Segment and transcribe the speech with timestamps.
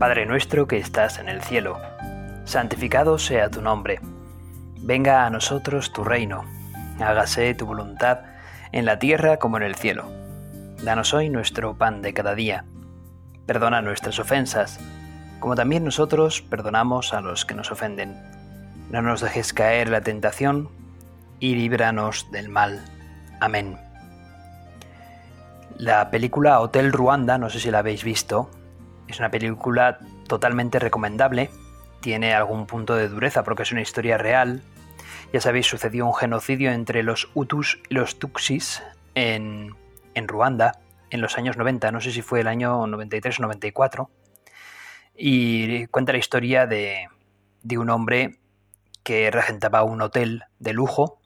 [0.00, 1.78] Padre nuestro que estás en el cielo,
[2.46, 4.00] santificado sea tu nombre.
[4.78, 6.46] Venga a nosotros tu reino.
[6.98, 8.20] Hágase tu voluntad
[8.72, 10.10] en la tierra como en el cielo.
[10.82, 12.64] Danos hoy nuestro pan de cada día.
[13.44, 14.80] Perdona nuestras ofensas,
[15.38, 18.16] como también nosotros perdonamos a los que nos ofenden.
[18.88, 20.70] No nos dejes caer la tentación
[21.40, 22.82] y líbranos del mal.
[23.38, 23.76] Amén.
[25.76, 28.48] La película Hotel Ruanda, no sé si la habéis visto,
[29.10, 31.50] es una película totalmente recomendable.
[32.00, 34.62] Tiene algún punto de dureza porque es una historia real.
[35.32, 38.82] Ya sabéis, sucedió un genocidio entre los Hutus y los Tutsis
[39.14, 39.74] en,
[40.14, 44.10] en Ruanda en los años 90, no sé si fue el año 93 o 94.
[45.16, 47.08] Y cuenta la historia de,
[47.62, 48.38] de un hombre
[49.02, 51.20] que regentaba un hotel de lujo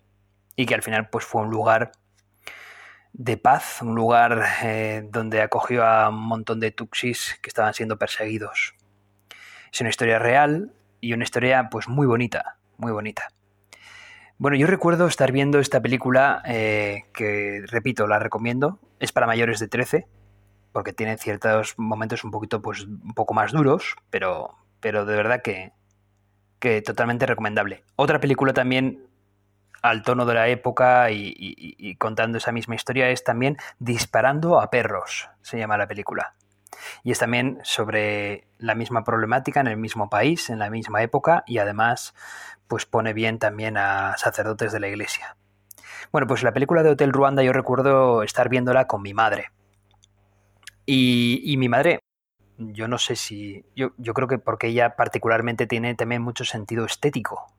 [0.56, 1.92] y que al final pues fue un lugar
[3.15, 7.97] de paz, un lugar eh, donde acogió a un montón de tuxis que estaban siendo
[7.97, 8.75] perseguidos.
[9.73, 13.29] Es una historia real y una historia pues muy bonita, muy bonita.
[14.37, 18.81] Bueno, yo recuerdo estar viendo esta película eh, que, repito, la recomiendo.
[18.98, 20.09] Es para mayores de 13,
[20.73, 25.41] porque tiene ciertos momentos un poquito, pues, un poco más duros, pero, pero de verdad
[25.41, 25.73] que,
[26.59, 27.85] que totalmente recomendable.
[27.95, 29.07] Otra película también
[29.84, 35.28] al tono de la época y, contando esa misma historia es también Disparando a perros,
[35.42, 36.34] se llama la película.
[37.02, 41.44] Y es también sobre la misma problemática en el mismo país, en la misma época
[41.46, 42.14] y además
[42.66, 45.36] pues pone bien también a sacerdotes de la iglesia.
[46.10, 49.50] Bueno, pues la película de Hotel Ruanda yo recuerdo estar viéndola con mi madre.
[50.86, 52.00] Y, mi madre,
[52.56, 56.86] yo no sé si, yo, yo creo que porque ella particularmente tiene también mucho sentido
[56.86, 57.55] estético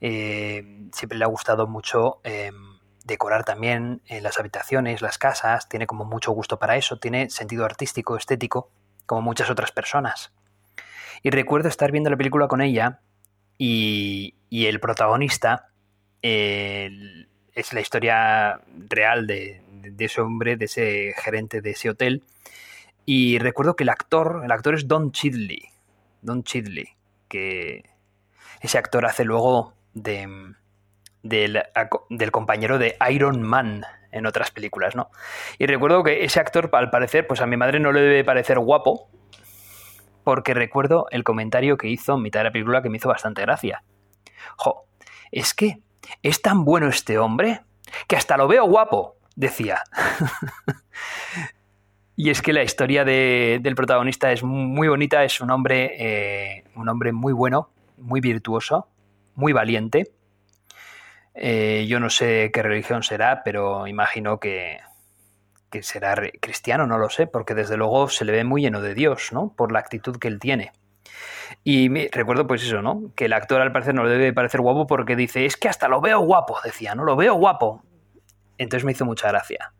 [0.00, 2.52] eh, siempre le ha gustado mucho eh,
[3.04, 7.64] decorar también eh, las habitaciones, las casas, tiene como mucho gusto para eso, tiene sentido
[7.64, 8.70] artístico, estético,
[9.06, 10.32] como muchas otras personas.
[11.22, 13.00] Y recuerdo estar viendo la película con ella
[13.58, 15.68] y, el protagonista
[16.22, 22.24] es la historia real de, de, ese hombre, de ese gerente de ese hotel.
[23.04, 25.68] Y recuerdo que el actor, el actor es Don Chidley.
[26.22, 26.88] Don Chidley,
[27.28, 27.84] que
[28.60, 30.54] ese actor hace luego de,
[31.22, 35.10] del, compañero de Iron Man en otras películas, ¿no?
[35.58, 38.58] Y recuerdo que ese actor, al parecer, pues a mi madre no le debe parecer
[38.58, 39.08] guapo,
[40.22, 43.42] porque recuerdo el comentario que hizo en mitad de la película que me hizo bastante
[43.42, 43.82] gracia.
[44.56, 44.84] Jo,
[45.32, 45.78] es que
[46.22, 47.62] es tan bueno este hombre
[48.06, 49.82] que hasta lo veo guapo, decía.
[52.16, 56.88] y es que la historia del protagonista es muy bonita, es un hombre, eh, un
[56.88, 58.88] hombre muy bueno, muy virtuoso,
[59.36, 60.12] muy valiente.
[61.34, 64.80] Eh, yo no sé qué religión será, pero imagino que,
[65.70, 68.94] que será cristiano, no lo sé, porque desde luego se le ve muy lleno de
[68.94, 69.52] Dios, ¿no?
[69.54, 70.72] Por la actitud que él tiene.
[71.64, 73.12] Y me, recuerdo pues eso, ¿no?
[73.14, 75.88] Que el actor al parecer no le debe parecer guapo porque dice, es que hasta
[75.88, 77.04] lo veo guapo, decía, ¿no?
[77.04, 77.82] Lo veo guapo.
[78.58, 79.72] Entonces me hizo mucha gracia.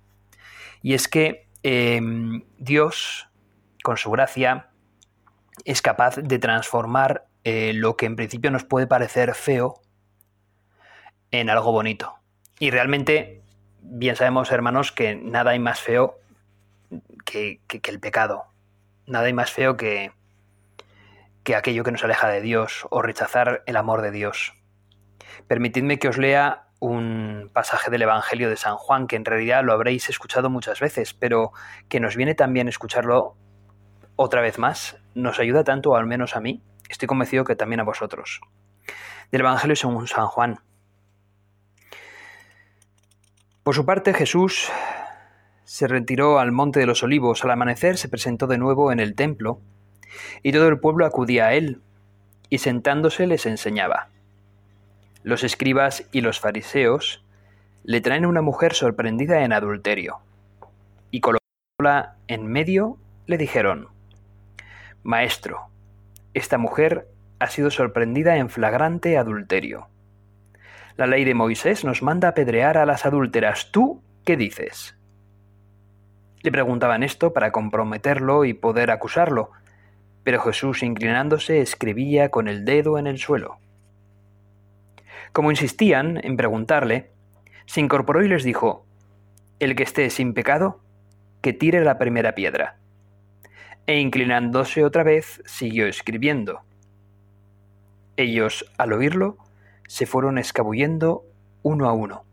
[0.83, 3.29] Y es que em, Dios,
[3.83, 4.69] con su gracia,
[5.65, 9.81] es capaz de transformar eh, lo que en principio nos puede parecer feo
[11.31, 12.17] en algo bonito.
[12.59, 13.41] Y realmente,
[13.83, 16.19] bien sabemos, hermanos, que nada hay más feo
[17.25, 18.47] que, el pecado.
[19.07, 20.11] Nada hay más feo que,
[21.45, 24.53] que aquello que nos aleja de Dios o rechazar el amor de Dios.
[25.47, 29.73] Permitidme que os lea un pasaje del Evangelio de San Juan, que en realidad lo
[29.73, 31.53] habréis escuchado muchas veces, pero
[31.89, 33.37] que nos viene también escucharlo
[34.17, 34.97] otra vez más.
[35.15, 38.41] Nos ayuda tanto, al menos a mí, Estoy convencido que también a vosotros.
[39.31, 40.61] Del Evangelio según San Juan.
[43.63, 44.71] Por su parte, Jesús
[45.65, 47.45] se retiró al monte de los olivos.
[47.45, 49.61] Al amanecer se presentó de nuevo en el templo,
[50.43, 51.81] y todo el pueblo acudía a él,
[52.49, 54.09] y sentándose les enseñaba.
[55.25, 57.25] Los escribas y los fariseos
[57.83, 60.19] le traen una mujer sorprendida en adulterio,
[61.11, 62.97] y colocándola en medio
[63.27, 63.89] le dijeron,
[65.03, 65.69] Maestro,
[66.37, 69.89] esta mujer ha sido sorprendida en flagrante adulterio.
[70.99, 73.71] La ley de Moisés nos manda apedrear a las adúlteras.
[73.73, 74.99] ¿Tú qué dices?
[76.43, 79.51] Le preguntaban esto para comprometerlo y poder acusarlo,
[80.25, 83.57] pero Jesús, inclinándose, escribía con el dedo en el suelo.
[85.33, 87.13] Como insistían en preguntarle,
[87.65, 88.85] se incorporó y les dijo,
[89.59, 90.81] El que esté sin pecado,
[91.41, 92.77] que tire la primera piedra
[93.87, 96.63] e inclinándose otra vez siguió escribiendo.
[98.17, 99.39] Ellos, al oírlo,
[99.87, 101.25] se fueron escabullendo
[101.63, 102.25] uno a uno,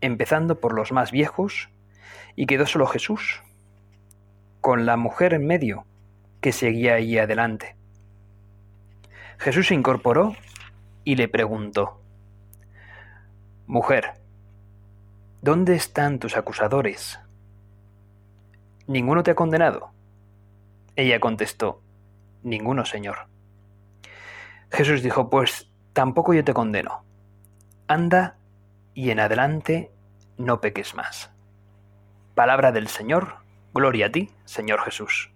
[0.00, 1.68] empezando por los más viejos,
[2.34, 3.42] y quedó solo Jesús,
[4.60, 5.84] con la mujer en medio,
[6.40, 7.76] que seguía allí adelante.
[9.38, 10.34] Jesús se incorporó
[11.04, 12.00] y le preguntó,
[13.66, 14.14] Mujer,
[15.42, 17.20] ¿dónde están tus acusadores?
[18.86, 19.92] ¿Ninguno te ha condenado?
[20.98, 21.80] Ella contestó,
[22.42, 23.28] Ninguno, Señor.
[24.72, 27.04] Jesús dijo, Pues tampoco yo te condeno.
[27.86, 28.36] Anda
[28.94, 29.92] y en adelante
[30.38, 31.30] no peques más.
[32.34, 33.36] Palabra del Señor,
[33.72, 35.30] gloria a ti, Señor Jesús.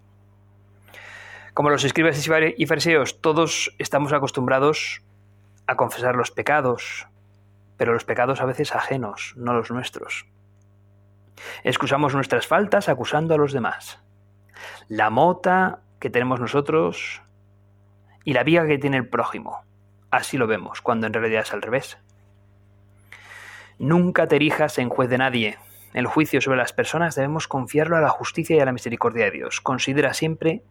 [1.54, 5.04] Como los escribas y fariseos, todos estamos acostumbrados
[5.68, 7.06] a confesar los pecados,
[7.76, 10.26] pero los pecados a veces ajenos, no los nuestros.
[11.62, 14.02] Excusamos nuestras faltas acusando a los demás.
[14.88, 17.22] La mota que tenemos nosotros
[18.24, 19.62] y la viga que tiene el prójimo.
[20.10, 21.98] Así lo vemos, cuando en realidad es al revés.
[23.78, 25.58] Nunca te erijas en juez de nadie.
[25.94, 29.30] El juicio sobre las personas debemos confiarlo a la justicia y a la misericordia de
[29.30, 29.60] Dios.
[29.60, 30.62] Considera siempre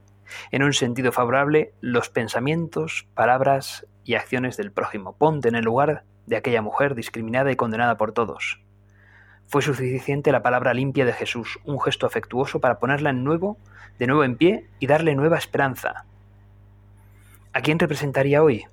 [0.51, 5.15] en un sentido favorable los pensamientos, palabras y acciones del prójimo.
[5.17, 8.61] Ponte en el lugar de aquella mujer discriminada y condenada por todos.
[9.51, 13.57] Fue suficiente la palabra limpia de Jesús, un gesto afectuoso para ponerla en nuevo,
[13.99, 16.05] de nuevo en pie y darle nueva esperanza.
[17.51, 18.63] ¿A quién representaría hoy?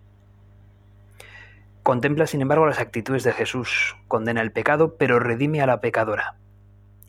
[1.83, 6.37] Contempla, sin embargo, las actitudes de Jesús, condena el pecado, pero redime a la pecadora.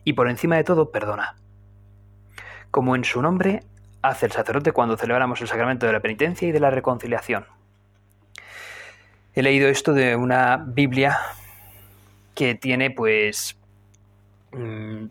[0.02, 1.36] Y por encima de todo, perdona.
[2.72, 3.62] Como en su nombre
[4.02, 7.46] hace el sacerdote cuando celebramos el sacramento de la penitencia y de la reconciliación.
[9.32, 11.20] He leído esto de una Biblia
[12.34, 13.59] que tiene pues
[14.52, 15.06] mm,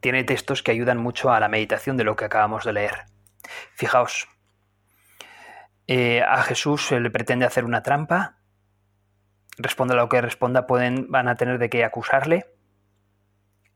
[0.00, 3.04] tiene textos que ayudan mucho a la meditación de lo que acabamos de leer.
[3.74, 4.28] Fijaos,
[5.86, 8.38] eh, a Jesús se le pretende hacer una trampa,
[9.58, 12.46] responda lo que responda, pueden, van a tener de qué acusarle,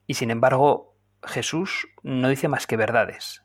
[0.06, 3.42] y sin embargo Jesús no dice más que verdades.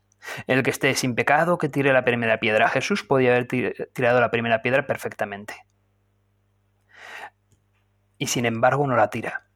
[0.48, 2.70] El que esté sin pecado, que tire la primera piedra.
[2.70, 5.54] Jesús podía haber tirado la primera piedra perfectamente.
[8.18, 9.48] Y sin embargo no la tira.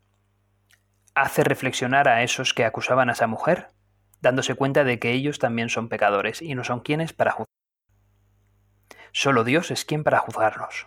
[1.19, 3.69] Hace reflexionar a esos que acusaban a esa mujer,
[4.22, 7.48] dándose cuenta de que ellos también son pecadores y no son quienes para juzgar.
[9.14, 10.86] Solo Dios es quien para juzgarnos.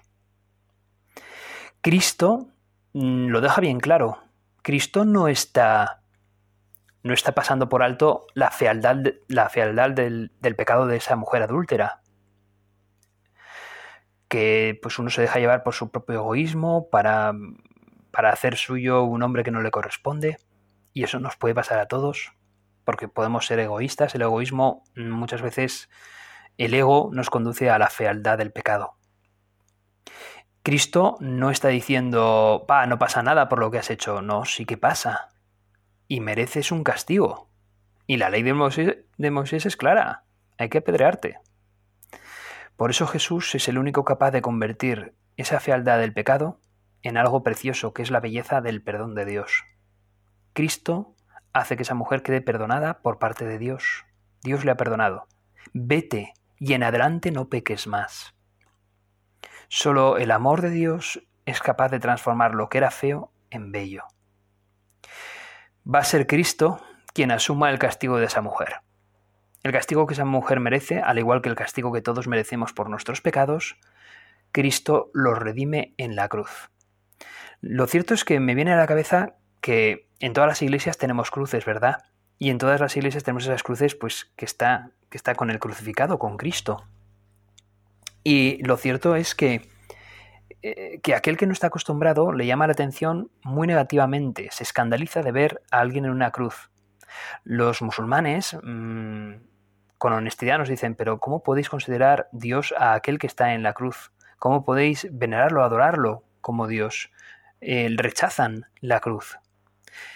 [1.80, 2.46] Cristo
[2.92, 4.22] mm, lo deja bien claro.
[4.62, 6.04] Cristo no está
[7.02, 12.02] no está pasando por alto la fealdad, la fealdad del, pecado de esa mujer adúltera.
[14.28, 17.34] Que pues uno se deja llevar por su propio egoísmo para,
[18.10, 20.38] para hacer suyo un hombre que no le corresponde.
[20.92, 22.32] Y eso nos puede pasar a todos,
[22.84, 24.14] porque podemos ser egoístas.
[24.14, 25.88] El egoísmo muchas veces,
[26.58, 28.94] el ego nos conduce a la fealdad del pecado.
[30.62, 34.20] Cristo no está diciendo, pa, no pasa nada por lo que has hecho.
[34.20, 35.30] No, sí que pasa
[36.10, 37.48] y mereces un castigo.
[38.06, 40.24] Y la ley de Moisés, es clara,
[40.58, 41.38] hay que apedrearte.
[42.76, 46.60] Por eso Jesús es el único capaz de convertir esa fealdad del pecado
[47.02, 49.64] en algo precioso, que es la belleza del perdón de Dios.
[50.52, 51.14] Cristo
[51.52, 54.04] hace que esa mujer quede perdonada por parte de Dios.
[54.42, 55.26] Dios le ha perdonado.
[55.72, 58.34] Vete y en adelante no peques más.
[59.68, 64.04] Solo el amor de Dios es capaz de transformar lo que era feo en bello
[65.92, 66.80] va a ser Cristo
[67.12, 68.80] quien asuma el castigo de esa mujer.
[69.62, 72.88] El castigo que esa mujer merece, al igual que el castigo que todos merecemos por
[72.88, 73.76] nuestros pecados,
[74.52, 76.70] Cristo los redime en la cruz.
[77.60, 81.30] Lo cierto es que me viene a la cabeza que en todas las iglesias tenemos
[81.30, 82.04] cruces, ¿verdad?
[82.38, 85.58] Y en todas las iglesias tenemos esas cruces, pues que está, que está con el
[85.58, 86.84] crucificado, con Cristo.
[88.24, 89.68] Y lo cierto es que
[90.62, 95.22] eh, que aquel que no está acostumbrado le llama la atención muy negativamente, se escandaliza
[95.22, 96.70] de ver a alguien en una cruz.
[97.44, 99.32] Los musulmanes, mm,
[99.96, 103.72] con honestidad, nos dicen, pero ¿cómo podéis considerar Dios a aquel que está en la
[103.72, 104.12] cruz?
[104.38, 107.10] ¿Cómo podéis venerarlo, adorarlo como Dios?
[107.60, 109.38] rechazan la cruz.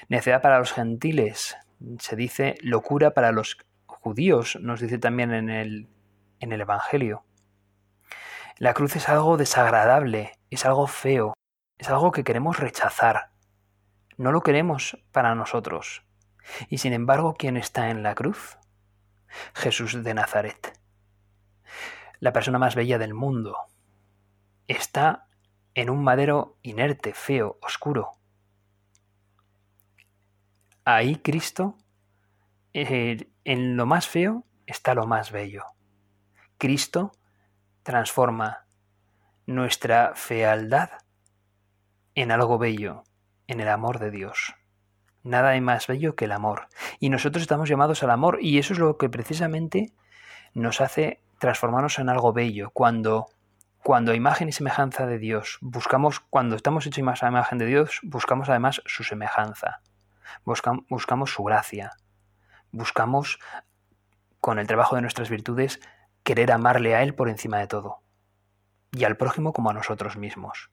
[0.09, 1.57] Necedad para los gentiles,
[1.99, 5.89] se dice locura para los judíos, nos dice también en el,
[6.41, 7.25] en el Evangelio.
[8.59, 11.35] La cruz es algo desagradable, es algo feo,
[11.79, 13.31] es algo que queremos rechazar.
[14.17, 16.05] No lo queremos para nosotros.
[16.69, 18.59] Y sin embargo, ¿quién está en la cruz?
[19.55, 20.79] Jesús de Nazaret.
[22.21, 23.57] La persona más bella del mundo.
[24.69, 25.27] Está
[25.75, 28.13] en un madero inerte, feo, oscuro.
[30.85, 31.77] Ahí Cristo,
[32.73, 35.65] eh, en lo más feo, está lo más bello.
[36.59, 37.13] Cristo
[37.83, 38.67] transforma
[39.47, 40.91] nuestra fealdad
[42.15, 43.05] en algo bello,
[43.47, 44.55] en el amor de Dios.
[45.23, 46.69] Nada hay más bello que el amor.
[47.01, 49.93] Y nosotros estamos llamados al amor y eso es lo que precisamente
[50.53, 52.71] nos hace transformarnos en algo bello.
[52.71, 53.27] Cuando,
[53.85, 58.01] cuando a imagen y semejanza de Dios buscamos, cuando estamos hechos a imagen de Dios,
[58.03, 59.83] buscamos además su semejanza,
[60.89, 61.93] buscamos su gracia,
[62.73, 63.39] buscamos
[64.41, 65.81] con el trabajo de nuestras virtudes
[66.23, 68.01] querer amarle a Él por encima de todo
[68.91, 70.71] y al prójimo como a nosotros mismos.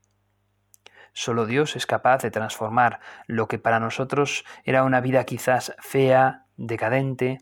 [1.12, 6.46] Solo Dios es capaz de transformar lo que para nosotros era una vida quizás fea,
[6.56, 7.40] decadente,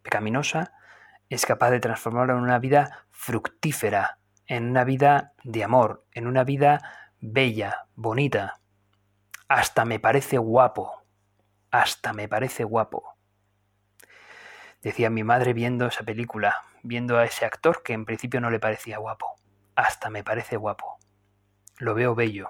[0.00, 0.72] pecaminosa,
[1.28, 4.17] es capaz de transformarlo en una vida fructífera,
[4.48, 6.82] en una vida de amor, en una vida
[7.20, 8.58] bella, bonita.
[9.46, 11.04] Hasta me parece guapo,
[11.70, 13.14] hasta me parece guapo.
[14.82, 18.58] Decía mi madre viendo esa película, viendo a ese actor que en principio no le
[18.58, 19.36] parecía guapo.
[19.76, 20.98] Hasta me parece guapo.
[21.78, 22.48] Lo veo bello,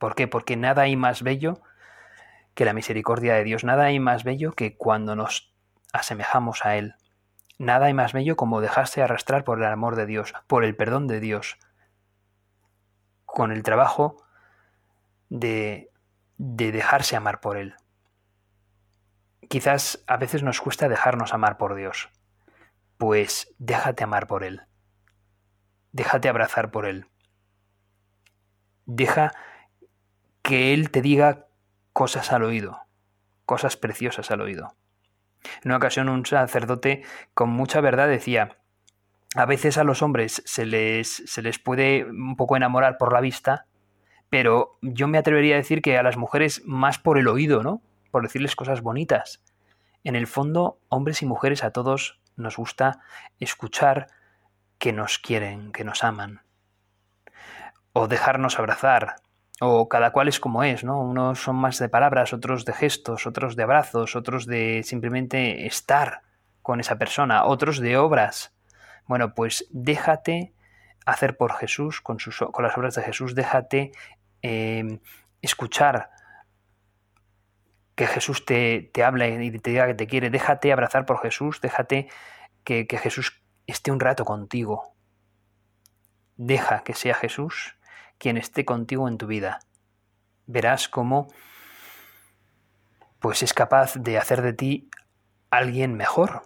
[0.00, 0.26] ¿Por qué?
[0.26, 1.60] Porque nada hay más bello
[2.54, 5.52] que la misericordia de Dios, nada hay más bello que cuando nos
[5.92, 6.94] asemejamos a Él.
[7.60, 11.06] Nada hay más bello como dejarse arrastrar por el amor de Dios, por el perdón
[11.06, 11.58] de Dios,
[13.26, 14.16] con el trabajo
[15.28, 15.90] de,
[16.38, 17.74] de dejarse amar por Él.
[19.50, 22.08] Quizás a veces nos cuesta dejarnos amar por Dios.
[22.96, 24.62] Pues déjate amar por Él.
[25.92, 27.08] Déjate abrazar por Él.
[28.86, 29.32] Deja
[30.40, 31.48] que Él te diga
[31.92, 32.80] cosas al oído,
[33.44, 34.79] cosas preciosas al oído.
[35.62, 37.02] En una ocasión un sacerdote
[37.34, 38.56] con mucha verdad decía,
[39.34, 43.20] a veces a los hombres se les, se les puede un poco enamorar por la
[43.20, 43.66] vista,
[44.28, 47.82] pero yo me atrevería a decir que a las mujeres más por el oído, ¿no?
[48.10, 49.42] Por decirles cosas bonitas.
[50.02, 53.00] En el fondo, hombres y mujeres a todos nos gusta
[53.38, 54.08] escuchar
[54.78, 56.42] que nos quieren, que nos aman.
[57.92, 59.16] O dejarnos abrazar,
[59.62, 61.00] o cada cual es como es, ¿no?
[61.00, 66.22] Unos son más de palabras, otros de gestos, otros de abrazos, otros de simplemente estar
[66.62, 68.54] con esa persona, otros de obras.
[69.06, 70.54] Bueno, pues déjate
[71.04, 73.92] hacer por Jesús, con, sus, con las obras de Jesús, déjate
[74.40, 75.00] em,
[75.42, 76.08] escuchar
[77.94, 81.60] que Jesús te, te habla y te diga que te quiere, déjate abrazar por Jesús,
[81.60, 82.08] déjate
[82.64, 84.94] que Jesús esté un rato contigo.
[86.36, 87.76] Deja que sea Jesús
[88.20, 89.58] quien esté contigo en tu vida.
[90.46, 91.28] Verás cómo
[93.18, 94.88] pues es capaz de hacer de ti
[95.50, 96.42] alguien mejor,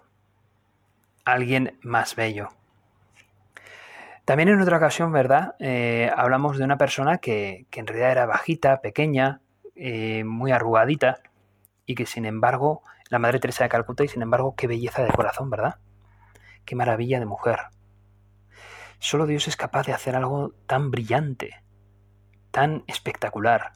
[1.25, 2.49] alguien más bello.
[4.25, 5.55] También en otra ocasión, ¿verdad?
[5.59, 9.41] Eh, hablamos de una persona que, en realidad era bajita, pequeña,
[9.77, 11.21] eh, muy arrugadita,
[11.87, 15.13] y que sin embargo, la Madre Teresa de Calcuta, y sin embargo, qué belleza de
[15.13, 15.77] corazón, ¿verdad?
[16.65, 17.59] Qué maravilla de mujer.
[18.99, 21.64] Solo Dios es capaz de hacer algo tan brillante,
[22.55, 23.73] tan espectacular,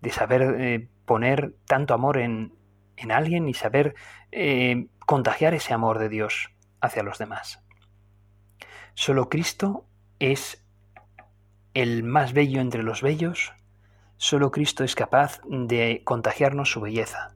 [0.00, 2.54] de saber eh, poner tanto amor en,
[2.96, 3.96] en, alguien y saber
[4.30, 7.60] eh, contagiar ese amor de Dios hacia los demás.
[8.94, 9.84] Solo Cristo
[10.20, 10.64] es
[11.74, 13.52] el más bello entre los bellos,
[14.16, 17.34] solo Cristo es capaz de contagiarnos su belleza.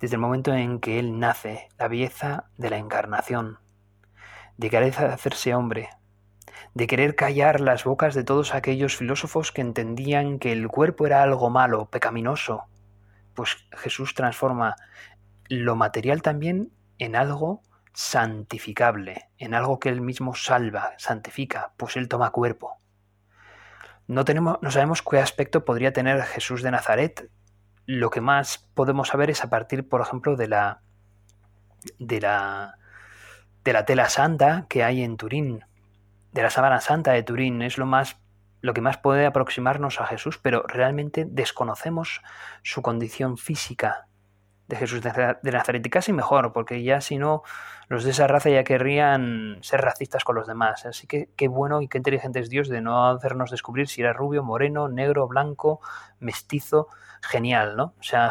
[0.00, 3.58] Desde el momento en que Él nace, la belleza de la encarnación,
[4.56, 5.90] de querer hacerse hombre,
[6.78, 11.24] de querer callar las bocas de todos aquellos filósofos que entendían que el cuerpo era
[11.24, 12.66] algo malo, pecaminoso,
[13.34, 14.76] pues Jesús transforma
[15.48, 17.62] lo material también en algo
[17.94, 22.78] santificable, en algo que él mismo salva, santifica, pues él toma cuerpo.
[24.06, 27.28] No, tenemos, no sabemos qué aspecto podría tener Jesús de Nazaret.
[27.86, 30.82] Lo que más podemos saber es a partir, por ejemplo, de la,
[31.98, 32.78] de la,
[33.64, 35.64] de la tela santa que hay en Turín,
[36.38, 38.16] de la sábana santa de Turín es lo más
[38.60, 42.22] lo que más puede aproximarnos a Jesús, pero realmente desconocemos
[42.62, 44.06] su condición física
[44.68, 45.10] de Jesús de
[45.42, 47.42] Nazaret y casi mejor, porque ya si no,
[47.88, 50.86] los de esa raza ya querrían ser racistas con los demás.
[50.86, 54.12] Así que qué bueno y qué inteligente es Dios de no hacernos descubrir si era
[54.12, 55.80] rubio, moreno, negro, blanco,
[56.20, 56.88] mestizo,
[57.20, 57.94] genial, ¿no?
[57.98, 58.30] O sea,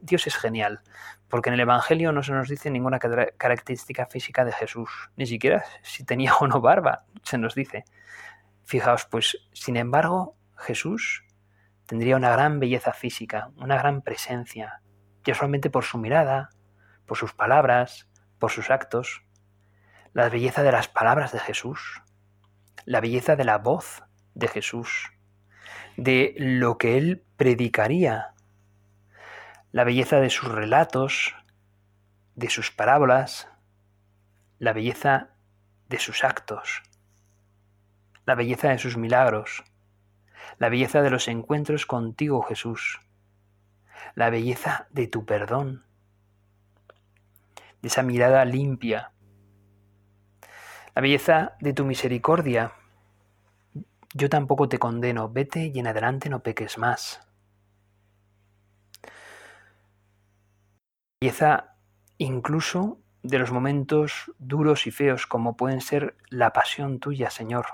[0.00, 0.80] Dios es genial
[1.28, 5.64] porque en el Evangelio no se nos dice ninguna característica física de Jesús, ni siquiera
[5.82, 7.84] si tenía o no barba, se nos dice.
[8.64, 11.24] Fijaos, pues, sin embargo, Jesús
[11.86, 14.82] tendría una gran belleza física, una gran presencia,
[15.24, 16.50] ya solamente por su mirada,
[17.06, 18.08] por sus palabras,
[18.38, 19.24] por sus actos,
[20.12, 22.02] la belleza de las palabras de Jesús,
[22.84, 24.02] la belleza de la voz
[24.34, 25.12] de Jesús,
[25.96, 28.34] de lo que él predicaría
[29.70, 31.34] la belleza de sus relatos,
[32.34, 33.48] de sus parábolas,
[34.58, 35.30] la belleza
[35.88, 36.82] de sus actos,
[38.24, 39.64] la belleza de sus milagros,
[40.58, 43.00] la belleza de los encuentros contigo, Jesús,
[44.14, 45.84] la belleza de tu perdón,
[47.82, 49.12] de esa mirada limpia,
[50.94, 52.72] La belleza de tu misericordia.
[54.14, 57.27] Yo tampoco te condeno, vete y en adelante no peques más.
[61.20, 61.74] Belleza
[62.16, 67.66] incluso de los momentos duros y feos como pueden ser la pasión tuya, Señor,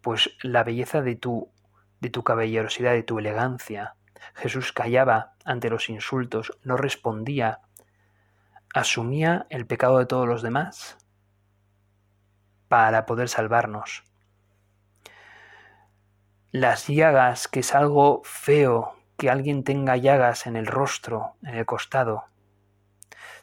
[0.00, 1.50] pues la belleza de tu
[2.02, 3.94] de tu caballerosidad, de tu elegancia.
[4.34, 7.60] Jesús callaba ante los insultos, no respondía,
[8.74, 10.98] asumía el pecado de todos los demás
[12.68, 14.02] para poder salvarnos.
[16.50, 21.66] Las llagas, que es algo feo, que alguien tenga llagas en el rostro, en el
[21.66, 22.24] costado.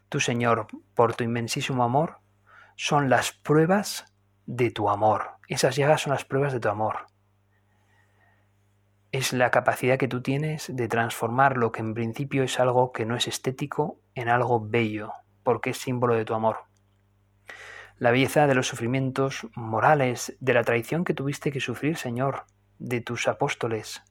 [0.10, 2.20] Tú, Señor, por tu inmensísimo amor,
[2.76, 4.14] son las pruebas
[4.46, 5.38] de tu amor.
[5.48, 7.08] Esas llagas son las pruebas de tu amor.
[9.12, 13.06] Es la capacidad que tú tienes de transformar lo que en principio es algo que
[13.06, 15.14] no es estético en algo bello,
[15.44, 16.70] porque es símbolo de tu amor
[18.00, 22.46] la belleza de los sufrimientos morales, de la traición que tuviste que sufrir, Señor,
[22.80, 24.02] de tus apóstoles.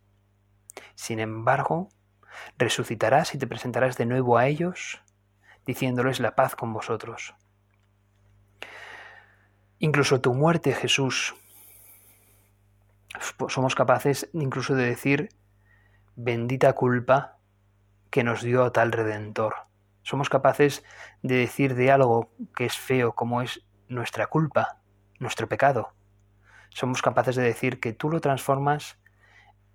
[0.95, 1.89] Sin embargo,
[2.59, 5.03] resucitarás y te presentarás de nuevo a ellos,
[5.69, 7.35] diciéndoles la paz con vosotros.
[9.79, 11.37] Incluso tu muerte, Jesús,
[13.49, 15.29] somos capaces incluso de decir,
[16.17, 17.37] bendita culpa
[18.09, 19.57] que nos dio a tal redentor.
[20.01, 20.83] Somos capaces
[21.23, 24.81] de decir de algo que es feo, como es nuestra culpa,
[25.19, 25.93] nuestro pecado.
[26.71, 28.99] Somos capaces de decir que tú lo transformas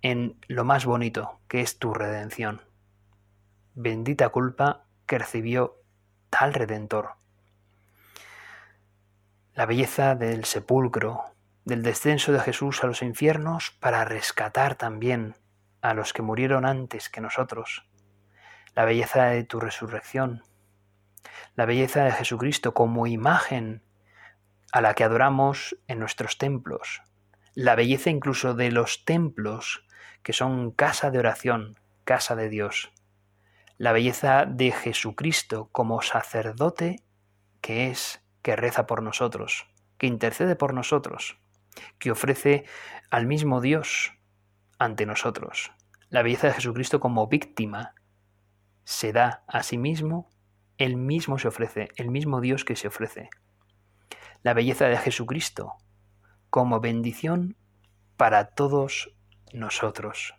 [0.02, 2.62] en lo más bonito, que es tu redención.
[3.74, 5.83] Bendita culpa que recibió
[6.38, 7.14] tal redentor.
[9.52, 11.22] La belleza del sepulcro,
[11.64, 15.36] del descenso de Jesús a los infiernos para rescatar también
[15.80, 17.88] a los que murieron antes que nosotros.
[18.74, 20.42] La belleza de tu resurrección.
[21.54, 23.84] La belleza de Jesucristo como imagen
[24.72, 27.02] a la que adoramos en nuestros templos,
[27.54, 29.86] la belleza incluso de los templos,
[30.24, 32.90] que son casa de oración, casa de Dios,
[33.78, 37.02] la belleza de Jesucristo como sacerdote
[37.60, 39.66] que es, que reza por nosotros,
[39.98, 41.38] que intercede por nosotros,
[41.98, 42.64] que ofrece
[43.10, 44.12] al mismo Dios
[44.78, 45.72] ante nosotros.
[46.10, 47.94] La belleza de Jesucristo como víctima
[48.84, 50.28] se da a sí mismo,
[50.76, 53.30] él mismo se ofrece, el mismo Dios que se ofrece
[54.44, 55.72] la belleza de Jesucristo
[56.50, 57.56] como bendición
[58.18, 59.10] para todos
[59.54, 60.34] nosotros.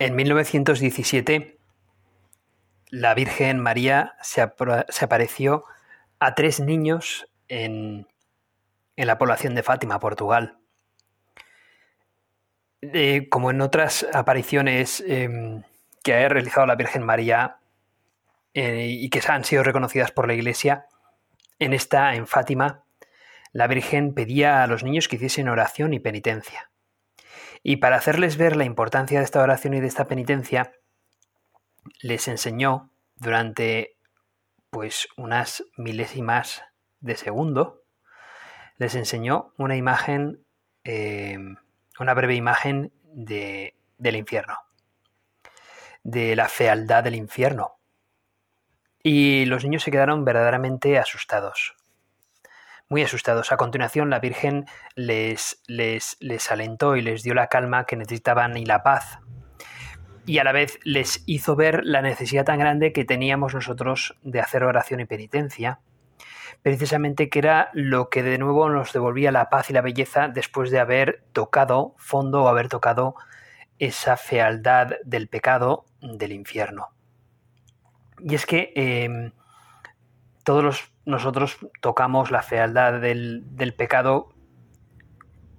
[0.00, 1.58] En 1917,
[2.88, 5.64] la Virgen María se, apareció
[6.18, 8.08] a tres niños en,
[8.96, 10.56] la población de Fátima, Portugal.
[12.80, 15.64] Eh, como en otras apariciones em,
[16.02, 17.58] que ha realizado la Virgen María
[18.54, 20.86] eh, y que han sido reconocidas por la Iglesia,
[21.58, 22.84] en esta, en Fátima,
[23.52, 26.69] la Virgen pedía a los niños que hiciesen oración y penitencia.
[27.62, 30.72] Y para hacerles ver la importancia de esta oración y de esta penitencia,
[32.00, 33.96] les enseñó durante
[34.70, 36.62] pues unas milésimas
[37.00, 37.82] de segundo,
[38.78, 40.44] les enseñó una imagen,
[40.84, 41.38] eh,
[41.98, 44.56] una breve imagen de, del infierno,
[46.02, 47.78] de la fealdad del infierno.
[49.02, 51.74] Y los niños se quedaron verdaderamente asustados
[52.90, 53.52] muy asustados.
[53.52, 58.56] A continuación, la Virgen les, les, les alentó y les dio la calma que necesitaban
[58.56, 59.20] y la paz.
[60.26, 64.40] Y a la vez les hizo ver la necesidad tan grande que teníamos nosotros de
[64.40, 65.80] hacer oración y penitencia,
[66.62, 70.70] precisamente que era lo que de nuevo nos devolvía la paz y la belleza después
[70.70, 73.14] de haber tocado fondo o haber tocado
[73.78, 76.88] esa fealdad del pecado del infierno.
[78.18, 79.32] Y es que eh,
[80.44, 84.28] todos los nosotros tocamos la fealdad del, pecado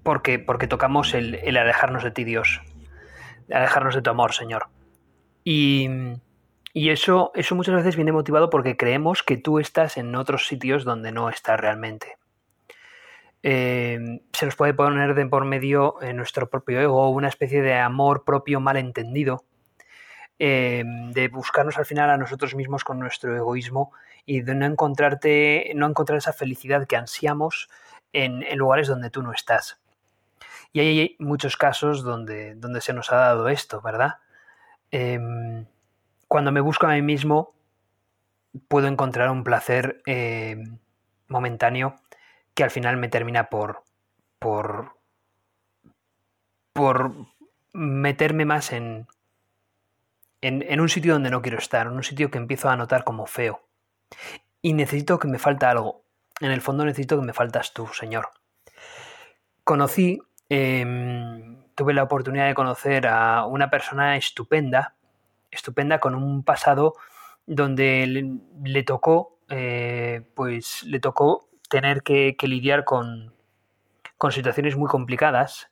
[0.03, 2.61] porque, porque tocamos el, alejarnos de ti, Dios,
[3.51, 4.67] alejarnos de tu amor, Señor.
[5.43, 5.89] Y,
[6.73, 11.11] eso, eso muchas veces viene motivado porque creemos que tú estás en otros sitios donde
[11.11, 12.17] no estás realmente.
[13.43, 17.73] Eh, se nos puede poner de por medio en nuestro propio ego una especie de
[17.73, 19.43] amor propio malentendido
[20.43, 23.91] em, de buscarnos al final a nosotros mismos con nuestro egoísmo
[24.25, 27.69] y de no encontrarte, no encontrar esa felicidad que ansiamos
[28.11, 29.79] en, lugares donde tú no estás.
[30.73, 34.15] Y hay muchos casos donde, donde se nos ha dado esto, ¿verdad?
[34.89, 35.67] Em,
[36.27, 37.53] cuando me busco a mí mismo,
[38.67, 40.79] puedo encontrar un placer em,
[41.27, 41.97] momentáneo
[42.55, 43.83] que al final me termina por,
[44.39, 44.97] por,
[46.73, 47.11] por
[47.73, 49.05] meterme más en,
[50.41, 53.27] en, un sitio donde no quiero estar, en un sitio que empiezo a notar como
[53.27, 53.67] feo.
[54.61, 56.03] Y necesito que me falta algo.
[56.39, 58.29] En el fondo necesito que me faltas tú, Señor.
[59.63, 64.95] Conocí, em, tuve la oportunidad de conocer a una persona estupenda,
[65.51, 66.95] estupenda con un pasado
[67.45, 73.33] donde le, tocó, eh, pues le tocó tener que, lidiar con,
[74.17, 75.71] con situaciones muy complicadas,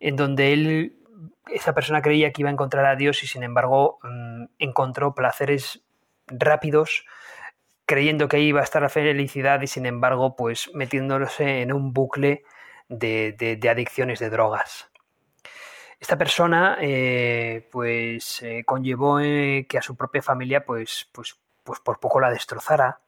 [0.00, 1.03] en donde él
[1.50, 5.84] esa persona creía que iba a encontrar a Dios y sin embargo mm, encontró placeres
[6.26, 7.04] rápidos
[7.86, 11.92] creyendo que ahí iba a estar la felicidad y sin embargo pues metiéndose en un
[11.92, 12.44] bucle
[12.88, 14.90] de, adicciones de drogas.
[16.00, 21.80] Esta persona eh, pues eh, conllevó eh, que a su propia familia pues, pues, pues
[21.80, 23.00] por poco la destrozara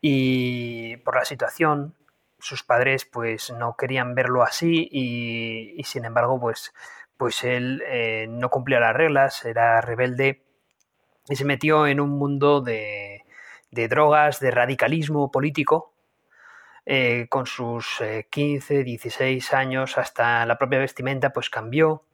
[0.00, 1.94] y por la situación
[2.38, 6.72] sus padres pues no querían verlo así y, sin embargo pues
[7.16, 7.82] pues él
[8.28, 10.42] no cumplía las reglas, era rebelde
[11.28, 13.24] y se metió en un mundo de,
[13.70, 15.92] de drogas, de radicalismo político,
[16.84, 18.00] eh, con sus
[18.30, 22.04] 15, eh, 16 años hasta la propia vestimenta, pues cambió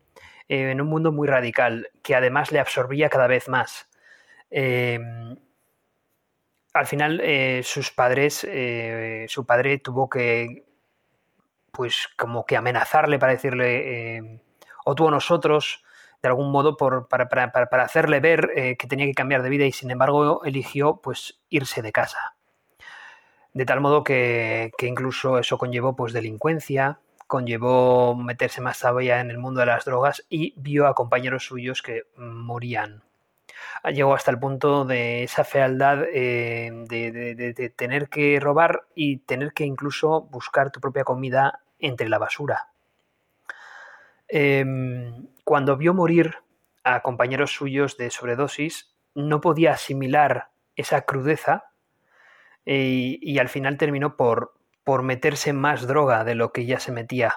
[0.49, 3.89] eh, en un mundo muy radical, que además le absorbía cada vez más.
[6.75, 7.23] Al final,
[7.65, 8.47] sus padres,
[9.29, 10.65] su padre tuvo que,
[11.71, 14.41] pues como que amenazarle para decirle,
[14.85, 15.85] o tú o nosotros,
[16.23, 19.73] de algún modo por, para, hacerle ver eh, que tenía que cambiar de vida y
[19.73, 22.37] sin embargo eligió pues irse de casa.
[23.53, 29.39] De tal modo que, incluso eso conllevó pues delincuencia, conllevó meterse más todavía en el
[29.39, 33.03] mundo de las drogas y vio a compañeros suyos que morían.
[33.93, 39.65] Llegó hasta el punto de esa fealdad eh, de tener que robar y tener que
[39.65, 42.72] incluso buscar tu propia comida entre la basura.
[44.35, 46.37] Em, cuando vio morir
[46.85, 51.65] a compañeros suyos de sobredosis, no podía asimilar esa crudeza
[52.65, 56.93] eh, y, al final terminó por, por meterse más droga de lo que ya se
[56.93, 57.35] metía.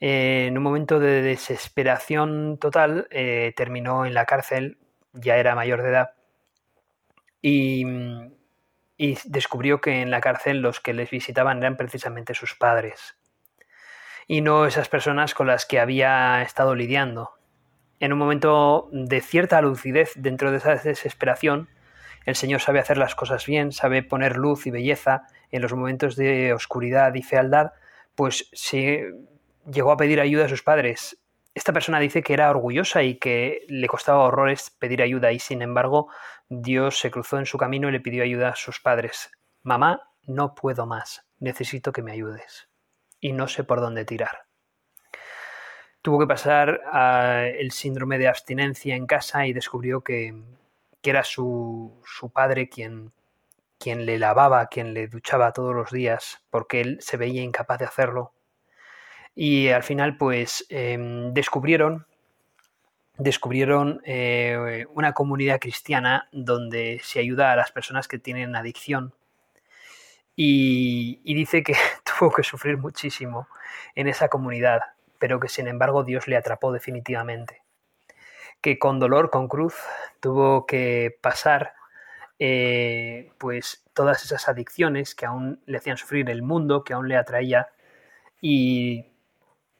[0.00, 4.76] Eh, en un momento de desesperación total, eh, terminó en la cárcel,
[5.14, 6.10] ya era mayor de edad,
[7.40, 7.86] y,
[8.98, 13.16] y descubrió que en la cárcel los que les visitaban eran precisamente sus padres
[14.26, 17.32] y no esas personas con las que había estado lidiando.
[18.00, 21.68] En un momento de cierta lucidez dentro de esa desesperación,
[22.24, 26.16] el Señor sabe hacer las cosas bien, sabe poner luz y belleza en los momentos
[26.16, 27.72] de oscuridad y fealdad,
[28.14, 29.12] pues se
[29.70, 31.18] llegó a pedir ayuda a sus padres.
[31.54, 35.62] Esta persona dice que era orgullosa y que le costaba horrores pedir ayuda y sin
[35.62, 36.08] embargo
[36.48, 39.30] Dios se cruzó en su camino y le pidió ayuda a sus padres.
[39.62, 42.68] Mamá, no puedo más, necesito que me ayudes
[43.24, 44.44] y no sé por dónde tirar.
[46.02, 46.82] Tuvo que pasar
[47.58, 50.34] el síndrome de abstinencia en casa y descubrió que,
[51.02, 52.02] era su,
[52.34, 53.12] padre quien,
[53.78, 57.86] quien le lavaba, quien le duchaba todos los días, porque él se veía incapaz de
[57.86, 58.34] hacerlo.
[59.34, 62.06] Y al final, pues, em, descubrieron,
[63.16, 69.14] descubrieron eh, una comunidad cristiana donde se ayuda a las personas que tienen adicción
[70.36, 71.74] y, dice que
[72.18, 73.48] tuvo que sufrir muchísimo
[73.94, 74.80] en esa comunidad,
[75.18, 77.62] pero que sin embargo Dios le atrapó definitivamente.
[78.60, 79.74] Que con dolor, con cruz,
[80.20, 81.74] tuvo que pasar
[82.38, 87.16] eh, pues todas esas adicciones que aún le hacían sufrir el mundo, que aún le
[87.16, 87.68] atraía
[88.40, 89.12] y,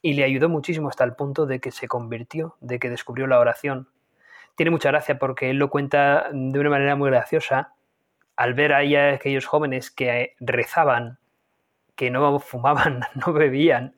[0.02, 3.40] y le ayudó muchísimo hasta el punto de que se convirtió, de que descubrió la
[3.40, 3.88] oración.
[4.54, 7.72] Tiene mucha gracia porque él lo cuenta de una manera muy graciosa
[8.36, 11.18] al ver ahí a aquellos jóvenes que rezaban,
[11.96, 13.96] que no fumaban, no bebían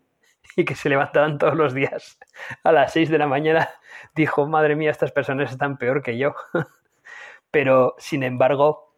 [0.56, 2.18] y que se levantaban todos los días
[2.62, 3.68] a las 6 de la mañana,
[4.14, 6.34] dijo, madre mía, estas personas están peor que yo.
[7.50, 8.94] Pero, sin embargo,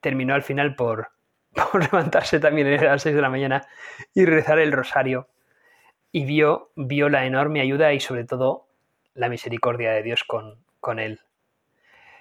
[0.00, 1.10] terminó al final por,
[1.80, 3.66] levantarse también a las 6 de la mañana
[4.14, 5.28] y rezar el rosario.
[6.10, 8.68] Y vio, vio la enorme ayuda y sobre todo
[9.14, 11.20] la misericordia de Dios con, con él.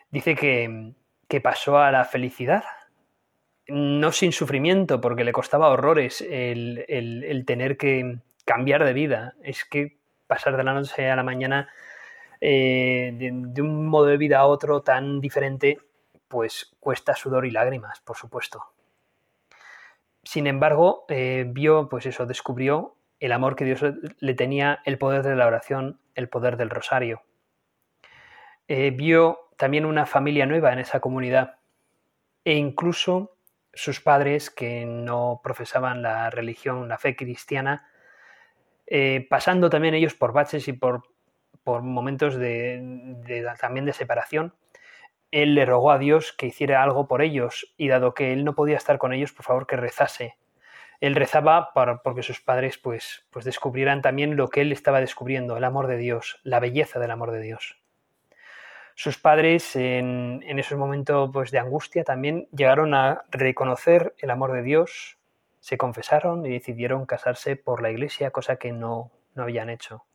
[0.10, 0.94] Dice que,
[1.28, 2.64] que pasó a la felicidad.
[3.68, 9.36] No sin sufrimiento, porque le costaba horrores el, tener que cambiar de vida.
[9.44, 11.70] Es que pasar de la noche a la mañana
[12.40, 15.80] eh, de, un modo de vida a otro tan diferente,
[16.28, 18.64] pues cuesta sudor y lágrimas, por supuesto.
[20.24, 23.82] Sin embargo, eh, vio, pues eso, descubrió el amor que Dios
[24.20, 27.24] le tenía, el poder de la oración, el poder del rosario.
[28.68, 31.60] Eh, vio también una familia nueva en esa comunidad
[32.44, 33.37] e incluso
[33.78, 37.90] sus padres que no profesaban la religión, la fe cristiana,
[39.30, 41.04] pasando también ellos por baches y por
[41.68, 44.56] por momentos de, también de separación,
[45.32, 48.56] él le rogó a Dios que hiciera algo por ellos y dado que él no
[48.56, 50.38] podía estar con ellos, por favor que rezase.
[51.02, 55.58] Él rezaba para, porque sus padres pues, pues descubrieran también lo que él estaba descubriendo,
[55.58, 57.82] el amor de Dios, la belleza del amor de Dios.
[59.00, 64.54] Sus padres en, en esos momentos pues, de angustia también llegaron a reconocer el amor
[64.54, 65.20] de Dios,
[65.60, 70.06] se confesaron y decidieron casarse por la iglesia, cosa que no, no habían hecho.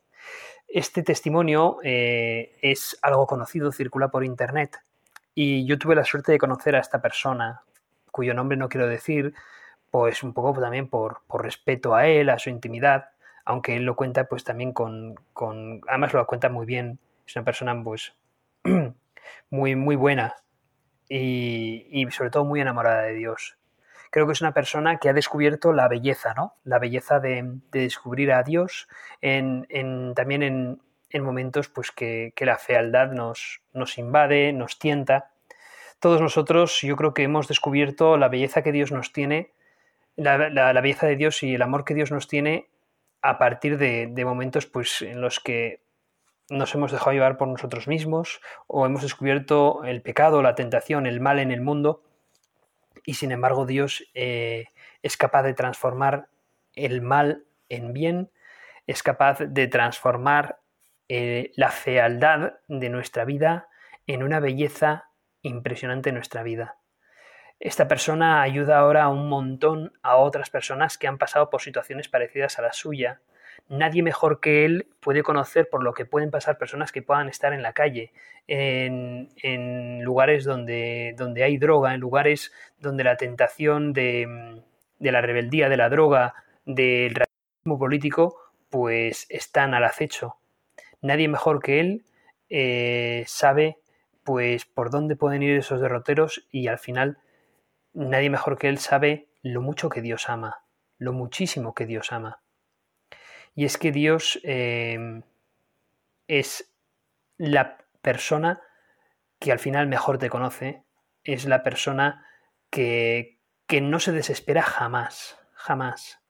[0.67, 4.81] Este testimonio eh, es algo conocido, circula por internet
[5.33, 7.61] y yo tuve la suerte de conocer a esta persona,
[8.11, 9.33] cuyo nombre no quiero decir,
[9.91, 13.11] pues un poco también por, respeto a él, a su intimidad,
[13.45, 17.45] aunque él lo cuenta pues también con, con además lo cuenta muy bien, es una
[17.45, 18.13] persona pues
[19.49, 20.35] muy, muy buena
[21.09, 23.57] y, y sobre todo muy enamorada de Dios
[24.13, 26.53] creo que es una persona que ha descubierto la belleza, ¿no?
[26.63, 28.87] La belleza de, descubrir a Dios
[29.21, 29.65] en,
[30.13, 35.31] también en, momentos pues, que, la fealdad nos, nos invade, nos tienta.
[35.99, 39.51] Todos nosotros yo creo que hemos descubierto la belleza que Dios nos tiene,
[40.15, 40.37] la,
[40.79, 42.69] belleza de Dios y el amor que Dios nos tiene
[43.23, 45.81] a partir de, de momentos pues, en los que
[46.49, 51.19] nos hemos dejado llevar por nosotros mismos o hemos descubierto el pecado, la tentación, el
[51.19, 52.03] mal en el mundo
[53.05, 54.67] y sin embargo Dios eh,
[55.01, 56.27] es capaz de transformar
[56.75, 58.31] el mal en bien,
[58.87, 60.59] es capaz de transformar
[61.09, 63.67] eh, la fealdad de nuestra vida
[64.07, 65.09] en una belleza
[65.41, 66.77] impresionante en nuestra vida.
[67.59, 72.59] Esta persona ayuda ahora un montón a otras personas que han pasado por situaciones parecidas
[72.59, 73.21] a la suya
[73.69, 77.53] nadie mejor que él puede conocer por lo que pueden pasar personas que puedan estar
[77.53, 78.11] en la calle,
[78.47, 84.61] en, lugares donde, donde, hay droga, en lugares donde la tentación de,
[84.99, 88.37] la rebeldía, de la droga, del racismo político,
[88.69, 90.37] pues están al acecho.
[91.01, 92.05] Nadie mejor que él
[92.49, 93.77] eh, sabe
[94.23, 97.17] pues por dónde pueden ir esos derroteros y al final
[97.93, 100.63] nadie mejor que él sabe lo mucho que Dios ama,
[100.97, 102.42] lo muchísimo que Dios ama.
[103.55, 105.21] Y es que Dios eh,
[106.27, 106.73] es
[107.37, 108.61] la persona
[109.39, 110.83] que al final mejor te conoce,
[111.23, 112.25] es la persona
[112.69, 116.21] que, que no se desespera jamás, jamás.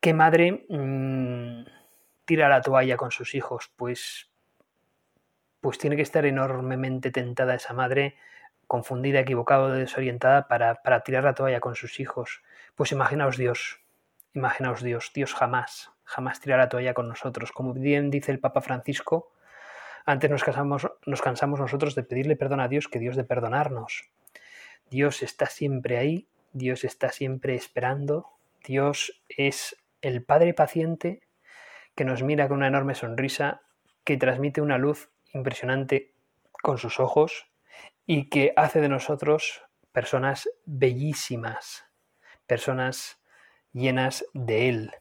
[0.00, 1.64] ¿Qué madre mm,
[2.26, 3.72] tira la toalla con sus hijos?
[3.76, 4.30] Pues,
[5.60, 8.16] pues tiene que estar enormemente tentada esa madre,
[8.66, 12.42] confundida, equivocada, desorientada para, para tirar la toalla con sus hijos.
[12.74, 13.80] Pues imaginaos Dios,
[14.34, 17.52] imaginaos Dios, Dios jamás, jamás tirará la toalla con nosotros.
[17.52, 19.32] Como bien dice el Papa Francisco,
[20.06, 20.42] antes nos,
[21.06, 24.10] nos cansamos nosotros de pedirle perdón a Dios que Dios de perdonarnos.
[24.90, 28.30] Dios está siempre ahí, Dios está siempre esperando,
[28.64, 31.22] Dios es el Padre paciente
[31.94, 33.62] que nos mira con una enorme sonrisa,
[34.04, 36.12] que transmite una luz impresionante
[36.62, 37.46] con sus ojos
[38.06, 39.62] y que hace de nosotros
[39.92, 41.86] personas bellísimas,
[42.46, 43.22] personas
[43.72, 44.92] llenas de Él,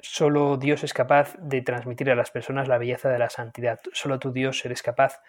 [0.00, 3.80] Solo Dios es capaz de transmitir a las personas la belleza de la santidad.
[3.92, 5.20] Solo tú, Dios, eres capaz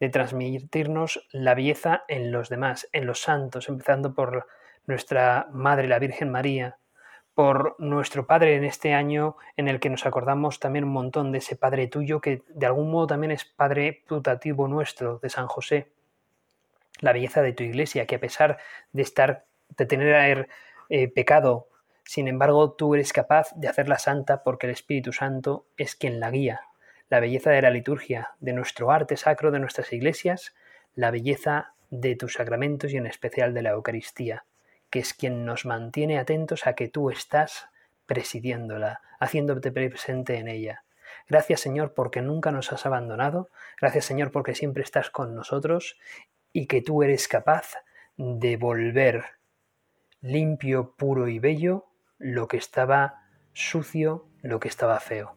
[0.00, 4.46] de transmitirnos la belleza en los demás, en los santos, empezando por
[4.86, 6.78] nuestra Madre, la Virgen María,
[7.34, 11.38] por nuestro Padre en este año en el que nos acordamos también un montón de
[11.38, 15.90] ese Padre tuyo que de algún modo también es Padre putativo nuestro, de San José.
[17.00, 18.58] La belleza de tu iglesia, que a pesar
[18.92, 19.44] de estar,
[19.76, 20.48] de tener
[20.88, 21.68] eh, pecado,
[22.04, 26.30] sin embargo, tú eres capaz de hacerla santa porque el Espíritu Santo es quien la
[26.30, 26.60] guía.
[27.08, 30.54] La belleza de la liturgia, de nuestro arte sacro, de nuestras iglesias,
[30.94, 34.44] la belleza de tus sacramentos y en especial de la Eucaristía,
[34.90, 37.68] que es quien nos mantiene atentos a que tú estás
[38.06, 40.84] presidiéndola, haciéndote presente en ella.
[41.28, 43.48] Gracias Señor porque nunca nos has abandonado,
[43.80, 45.98] gracias Señor porque siempre estás con nosotros
[46.52, 47.74] y que tú eres capaz
[48.16, 49.24] de volver
[50.20, 51.86] limpio, puro y bello
[52.24, 53.20] lo que estaba
[53.52, 55.36] sucio, lo que estaba feo.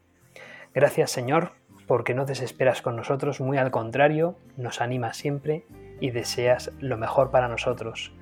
[0.74, 1.52] Gracias Señor,
[1.86, 5.66] porque no desesperas con nosotros, muy al contrario, nos animas siempre
[6.00, 8.14] y deseas lo mejor para nosotros.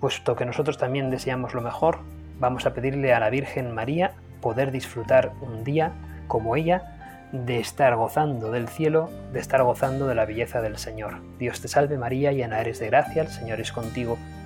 [0.00, 1.98] Puesto que nosotros también deseamos lo mejor,
[2.38, 5.92] vamos a pedirle a la Virgen María poder disfrutar un día
[6.26, 11.16] como ella de estar gozando del cielo, de estar gozando de la belleza del Señor.
[11.38, 14.16] Dios te salve María, llena eres de gracia, el Señor es contigo,